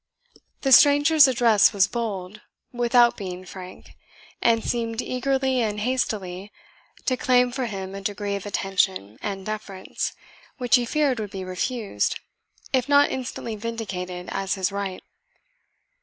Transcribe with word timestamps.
The 0.61 0.71
stranger's 0.71 1.27
address 1.27 1.73
was 1.73 1.85
bold, 1.85 2.41
without 2.71 3.15
being 3.17 3.45
frank, 3.45 3.91
and 4.41 4.63
seemed 4.63 4.99
eagerly 4.99 5.61
and 5.61 5.79
hastily 5.79 6.51
to 7.05 7.15
claim 7.15 7.51
for 7.51 7.67
him 7.67 7.93
a 7.93 8.01
degree 8.01 8.35
of 8.35 8.47
attention 8.47 9.19
and 9.21 9.45
deference 9.45 10.13
which 10.57 10.75
he 10.75 10.85
feared 10.87 11.19
would 11.19 11.29
be 11.29 11.43
refused, 11.45 12.19
if 12.73 12.89
not 12.89 13.11
instantly 13.11 13.55
vindicated 13.55 14.27
as 14.31 14.55
his 14.55 14.71
right. 14.71 15.03